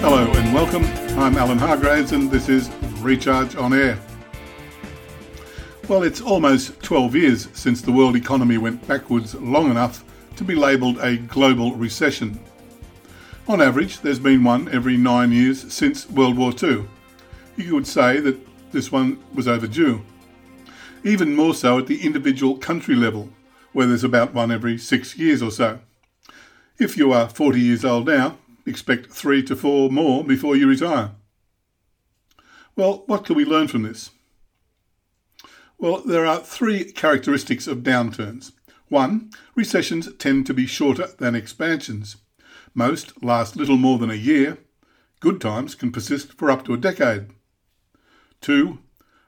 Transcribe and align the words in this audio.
Hello 0.00 0.30
and 0.30 0.54
welcome. 0.54 0.84
I'm 1.18 1.36
Alan 1.36 1.58
Hargraves 1.58 2.12
and 2.12 2.30
this 2.30 2.48
is 2.48 2.70
Recharge 3.00 3.56
on 3.56 3.72
Air. 3.72 3.98
Well, 5.88 6.04
it's 6.04 6.20
almost 6.20 6.80
12 6.82 7.16
years 7.16 7.48
since 7.52 7.82
the 7.82 7.90
world 7.90 8.14
economy 8.14 8.58
went 8.58 8.86
backwards 8.86 9.34
long 9.34 9.72
enough 9.72 10.04
to 10.36 10.44
be 10.44 10.54
labelled 10.54 10.98
a 10.98 11.16
global 11.16 11.74
recession. 11.74 12.38
On 13.48 13.60
average, 13.60 14.00
there's 14.00 14.20
been 14.20 14.44
one 14.44 14.68
every 14.68 14.96
nine 14.96 15.32
years 15.32 15.72
since 15.72 16.08
World 16.08 16.36
War 16.36 16.52
II. 16.52 16.84
You 17.56 17.70
could 17.70 17.86
say 17.86 18.20
that 18.20 18.38
this 18.70 18.92
one 18.92 19.18
was 19.34 19.48
overdue. 19.48 20.04
Even 21.02 21.34
more 21.34 21.54
so 21.54 21.76
at 21.76 21.88
the 21.88 22.06
individual 22.06 22.56
country 22.56 22.94
level, 22.94 23.30
where 23.72 23.88
there's 23.88 24.04
about 24.04 24.32
one 24.32 24.52
every 24.52 24.78
six 24.78 25.18
years 25.18 25.42
or 25.42 25.50
so. 25.50 25.80
If 26.78 26.96
you 26.96 27.12
are 27.12 27.28
40 27.28 27.60
years 27.60 27.84
old 27.84 28.06
now, 28.06 28.36
expect 28.68 29.12
three 29.12 29.42
to 29.44 29.56
four 29.56 29.90
more 29.90 30.24
before 30.24 30.56
you 30.56 30.68
retire. 30.68 31.12
Well, 32.76 33.02
what 33.06 33.24
can 33.24 33.34
we 33.34 33.44
learn 33.44 33.68
from 33.68 33.82
this? 33.82 34.10
Well, 35.78 36.02
there 36.02 36.26
are 36.26 36.40
three 36.40 36.92
characteristics 36.92 37.66
of 37.66 37.78
downturns. 37.78 38.52
One, 38.88 39.30
recessions 39.54 40.08
tend 40.16 40.46
to 40.46 40.54
be 40.54 40.66
shorter 40.66 41.08
than 41.18 41.34
expansions. 41.34 42.16
Most 42.74 43.22
last 43.22 43.56
little 43.56 43.76
more 43.76 43.98
than 43.98 44.10
a 44.10 44.14
year. 44.14 44.58
Good 45.20 45.40
times 45.40 45.74
can 45.74 45.92
persist 45.92 46.32
for 46.34 46.50
up 46.50 46.64
to 46.64 46.74
a 46.74 46.78
decade. 46.78 47.26
Two, 48.40 48.78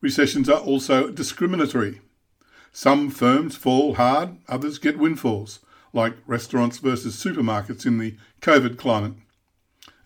recessions 0.00 0.48
are 0.48 0.60
also 0.60 1.10
discriminatory. 1.10 2.00
Some 2.72 3.10
firms 3.10 3.56
fall 3.56 3.94
hard, 3.94 4.36
others 4.48 4.78
get 4.78 4.98
windfalls, 4.98 5.60
like 5.92 6.14
restaurants 6.26 6.78
versus 6.78 7.16
supermarkets 7.16 7.86
in 7.86 7.98
the 7.98 8.16
COVID 8.42 8.76
climate. 8.76 9.14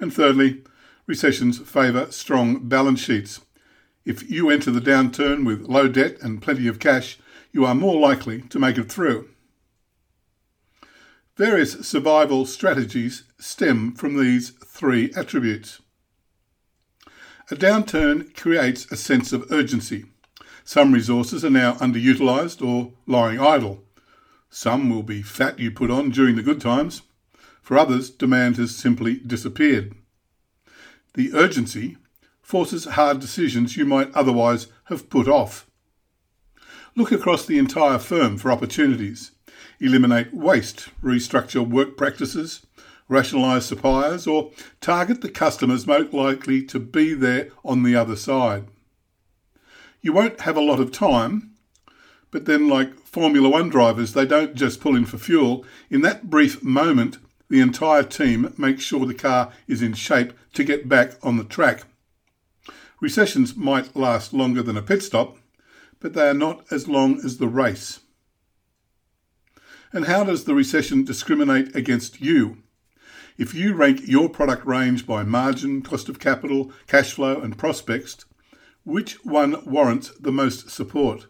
And 0.00 0.12
thirdly, 0.12 0.64
recessions 1.06 1.58
favour 1.58 2.10
strong 2.10 2.66
balance 2.68 3.00
sheets. 3.00 3.40
If 4.04 4.28
you 4.30 4.48
enter 4.48 4.70
the 4.70 4.80
downturn 4.80 5.44
with 5.44 5.68
low 5.68 5.86
debt 5.86 6.16
and 6.22 6.40
plenty 6.40 6.66
of 6.66 6.78
cash, 6.78 7.18
you 7.52 7.66
are 7.66 7.74
more 7.74 8.00
likely 8.00 8.42
to 8.42 8.58
make 8.58 8.78
it 8.78 8.90
through. 8.90 9.28
Various 11.36 11.86
survival 11.86 12.46
strategies 12.46 13.24
stem 13.38 13.92
from 13.92 14.18
these 14.18 14.50
three 14.66 15.12
attributes. 15.14 15.80
A 17.50 17.56
downturn 17.56 18.34
creates 18.34 18.90
a 18.90 18.96
sense 18.96 19.32
of 19.32 19.50
urgency. 19.50 20.06
Some 20.64 20.92
resources 20.92 21.44
are 21.44 21.50
now 21.50 21.74
underutilised 21.74 22.64
or 22.66 22.92
lying 23.06 23.40
idle. 23.40 23.84
Some 24.48 24.88
will 24.88 25.02
be 25.02 25.22
fat 25.22 25.58
you 25.58 25.70
put 25.70 25.90
on 25.90 26.10
during 26.10 26.36
the 26.36 26.42
good 26.42 26.60
times. 26.60 27.02
For 27.70 27.78
others, 27.78 28.10
demand 28.10 28.56
has 28.56 28.74
simply 28.74 29.20
disappeared. 29.24 29.94
The 31.14 31.32
urgency 31.32 31.98
forces 32.42 32.84
hard 32.84 33.20
decisions 33.20 33.76
you 33.76 33.84
might 33.84 34.12
otherwise 34.12 34.66
have 34.86 35.08
put 35.08 35.28
off. 35.28 35.70
Look 36.96 37.12
across 37.12 37.46
the 37.46 37.58
entire 37.58 38.00
firm 38.00 38.38
for 38.38 38.50
opportunities. 38.50 39.30
Eliminate 39.78 40.34
waste, 40.34 40.88
restructure 41.00 41.64
work 41.64 41.96
practices, 41.96 42.66
rationalise 43.08 43.66
suppliers, 43.66 44.26
or 44.26 44.50
target 44.80 45.20
the 45.20 45.30
customers 45.30 45.86
most 45.86 46.12
likely 46.12 46.64
to 46.64 46.80
be 46.80 47.14
there 47.14 47.50
on 47.64 47.84
the 47.84 47.94
other 47.94 48.16
side. 48.16 48.64
You 50.00 50.12
won't 50.12 50.40
have 50.40 50.56
a 50.56 50.60
lot 50.60 50.80
of 50.80 50.90
time, 50.90 51.52
but 52.32 52.46
then, 52.46 52.68
like 52.68 52.98
Formula 52.98 53.48
One 53.48 53.68
drivers, 53.68 54.14
they 54.14 54.26
don't 54.26 54.56
just 54.56 54.80
pull 54.80 54.96
in 54.96 55.06
for 55.06 55.18
fuel. 55.18 55.64
In 55.88 56.00
that 56.00 56.28
brief 56.28 56.64
moment, 56.64 57.18
the 57.50 57.60
entire 57.60 58.04
team 58.04 58.54
makes 58.56 58.82
sure 58.82 59.04
the 59.04 59.12
car 59.12 59.52
is 59.66 59.82
in 59.82 59.92
shape 59.92 60.32
to 60.54 60.64
get 60.64 60.88
back 60.88 61.14
on 61.22 61.36
the 61.36 61.44
track. 61.44 61.82
Recessions 63.00 63.56
might 63.56 63.96
last 63.96 64.32
longer 64.32 64.62
than 64.62 64.76
a 64.76 64.82
pit 64.82 65.02
stop, 65.02 65.36
but 65.98 66.14
they 66.14 66.28
are 66.28 66.34
not 66.34 66.64
as 66.70 66.86
long 66.88 67.20
as 67.24 67.36
the 67.38 67.48
race. 67.48 68.00
And 69.92 70.04
how 70.06 70.22
does 70.22 70.44
the 70.44 70.54
recession 70.54 71.04
discriminate 71.04 71.74
against 71.74 72.20
you? 72.20 72.58
If 73.36 73.54
you 73.54 73.74
rank 73.74 74.02
your 74.04 74.28
product 74.28 74.64
range 74.64 75.06
by 75.06 75.24
margin, 75.24 75.82
cost 75.82 76.08
of 76.08 76.20
capital, 76.20 76.72
cash 76.86 77.12
flow, 77.12 77.40
and 77.40 77.58
prospects, 77.58 78.24
which 78.84 79.24
one 79.24 79.64
warrants 79.64 80.10
the 80.20 80.32
most 80.32 80.70
support? 80.70 81.26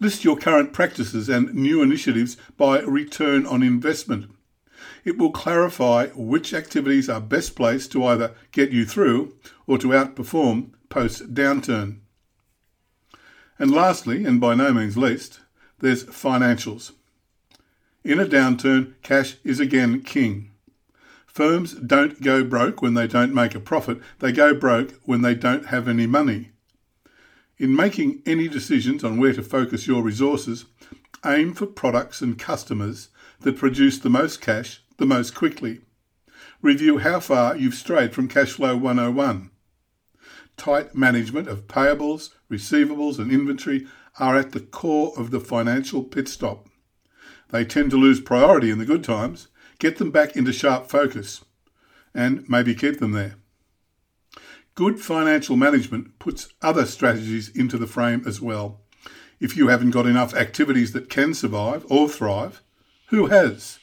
List 0.00 0.24
your 0.24 0.36
current 0.36 0.72
practices 0.72 1.28
and 1.28 1.52
new 1.54 1.82
initiatives 1.82 2.36
by 2.56 2.80
return 2.80 3.44
on 3.44 3.62
investment. 3.62 4.33
It 5.04 5.18
will 5.18 5.30
clarify 5.30 6.08
which 6.08 6.54
activities 6.54 7.08
are 7.08 7.20
best 7.20 7.56
placed 7.56 7.92
to 7.92 8.04
either 8.04 8.34
get 8.52 8.70
you 8.70 8.84
through 8.84 9.34
or 9.66 9.78
to 9.78 9.88
outperform 9.88 10.70
post 10.88 11.34
downturn. 11.34 11.98
And 13.58 13.70
lastly, 13.70 14.24
and 14.24 14.40
by 14.40 14.54
no 14.54 14.72
means 14.72 14.96
least, 14.96 15.40
there's 15.78 16.04
financials. 16.04 16.92
In 18.02 18.20
a 18.20 18.26
downturn, 18.26 18.94
cash 19.02 19.36
is 19.44 19.60
again 19.60 20.02
king. 20.02 20.50
Firms 21.26 21.74
don't 21.74 22.22
go 22.22 22.44
broke 22.44 22.80
when 22.80 22.94
they 22.94 23.06
don't 23.06 23.34
make 23.34 23.54
a 23.54 23.60
profit, 23.60 23.98
they 24.20 24.30
go 24.30 24.54
broke 24.54 25.00
when 25.04 25.22
they 25.22 25.34
don't 25.34 25.66
have 25.66 25.88
any 25.88 26.06
money. 26.06 26.50
In 27.58 27.74
making 27.74 28.22
any 28.26 28.46
decisions 28.46 29.02
on 29.02 29.18
where 29.18 29.32
to 29.32 29.42
focus 29.42 29.86
your 29.86 30.02
resources, 30.02 30.64
aim 31.24 31.54
for 31.54 31.66
products 31.66 32.20
and 32.20 32.38
customers 32.38 33.08
that 33.40 33.56
produce 33.56 33.98
the 33.98 34.10
most 34.10 34.40
cash 34.40 34.82
the 34.96 35.06
most 35.06 35.34
quickly. 35.34 35.80
Review 36.62 36.98
how 36.98 37.20
far 37.20 37.56
you've 37.56 37.74
strayed 37.74 38.14
from 38.14 38.28
Cashflow 38.28 38.80
101. 38.80 39.50
Tight 40.56 40.94
management 40.94 41.48
of 41.48 41.66
payables, 41.66 42.30
receivables, 42.50 43.18
and 43.18 43.30
inventory 43.30 43.86
are 44.18 44.36
at 44.36 44.52
the 44.52 44.60
core 44.60 45.12
of 45.16 45.30
the 45.30 45.40
financial 45.40 46.02
pit 46.02 46.28
stop. 46.28 46.68
They 47.50 47.64
tend 47.64 47.90
to 47.90 47.96
lose 47.96 48.20
priority 48.20 48.70
in 48.70 48.78
the 48.78 48.84
good 48.84 49.04
times. 49.04 49.48
Get 49.78 49.98
them 49.98 50.10
back 50.10 50.36
into 50.36 50.52
sharp 50.52 50.88
focus 50.88 51.44
and 52.14 52.48
maybe 52.48 52.74
keep 52.74 52.98
them 52.98 53.12
there. 53.12 53.36
Good 54.74 55.00
financial 55.00 55.56
management 55.56 56.18
puts 56.18 56.48
other 56.62 56.86
strategies 56.86 57.48
into 57.48 57.76
the 57.76 57.86
frame 57.86 58.22
as 58.26 58.40
well. 58.40 58.80
If 59.40 59.56
you 59.56 59.68
haven't 59.68 59.90
got 59.90 60.06
enough 60.06 60.34
activities 60.34 60.92
that 60.92 61.10
can 61.10 61.34
survive 61.34 61.84
or 61.90 62.08
thrive, 62.08 62.62
who 63.08 63.26
has? 63.26 63.78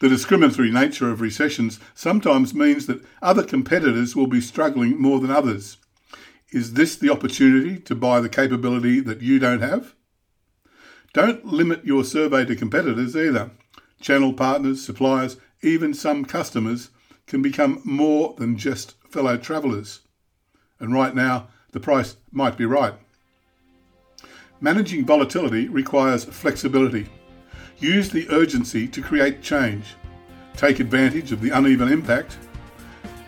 The 0.00 0.08
discriminatory 0.08 0.70
nature 0.70 1.10
of 1.10 1.20
recessions 1.20 1.78
sometimes 1.94 2.54
means 2.54 2.86
that 2.86 3.04
other 3.20 3.42
competitors 3.42 4.16
will 4.16 4.26
be 4.26 4.40
struggling 4.40 5.00
more 5.00 5.20
than 5.20 5.30
others. 5.30 5.76
Is 6.52 6.72
this 6.72 6.96
the 6.96 7.10
opportunity 7.10 7.78
to 7.78 7.94
buy 7.94 8.20
the 8.20 8.28
capability 8.28 9.00
that 9.00 9.20
you 9.22 9.38
don't 9.38 9.60
have? 9.60 9.94
Don't 11.12 11.44
limit 11.44 11.84
your 11.84 12.04
survey 12.04 12.44
to 12.44 12.56
competitors 12.56 13.16
either. 13.16 13.50
Channel 14.00 14.32
partners, 14.32 14.84
suppliers, 14.84 15.36
even 15.62 15.92
some 15.92 16.24
customers 16.24 16.90
can 17.26 17.42
become 17.42 17.82
more 17.84 18.34
than 18.38 18.56
just 18.56 18.94
fellow 19.10 19.36
travellers. 19.36 20.00
And 20.78 20.94
right 20.94 21.14
now, 21.14 21.48
the 21.72 21.80
price 21.80 22.16
might 22.32 22.56
be 22.56 22.64
right. 22.64 22.94
Managing 24.60 25.04
volatility 25.04 25.68
requires 25.68 26.24
flexibility. 26.24 27.08
Use 27.80 28.10
the 28.10 28.28
urgency 28.28 28.86
to 28.88 29.00
create 29.00 29.40
change, 29.40 29.94
take 30.54 30.80
advantage 30.80 31.32
of 31.32 31.40
the 31.40 31.48
uneven 31.48 31.90
impact, 31.90 32.36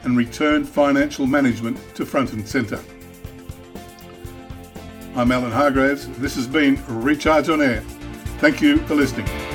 and 0.03 0.15
return 0.15 0.63
financial 0.63 1.27
management 1.27 1.79
to 1.95 2.05
front 2.05 2.35
and 2.35 2.47
centre. 2.47 2.81
I'm 5.17 5.33
Alan 5.33 5.53
Hargraves. 5.53 6.07
This 6.19 6.35
has 6.35 6.47
been 6.47 6.79
Recharge 6.87 7.49
on 7.49 7.63
Air. 7.63 7.81
Thank 8.41 8.61
you 8.61 8.77
for 8.87 8.95
listening. 8.95 9.52